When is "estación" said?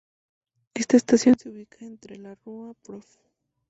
0.97-1.37